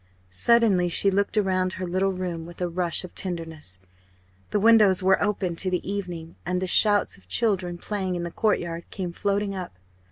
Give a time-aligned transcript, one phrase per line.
[0.31, 3.79] Suddenly she looked round her little room with a rush of tenderness.
[4.49, 8.31] The windows were open to the evening and the shouts of children playing in the
[8.31, 9.77] courtyard came floating up.